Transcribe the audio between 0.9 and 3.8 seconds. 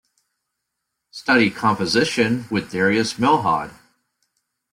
Studied composition with Darius Milhaud.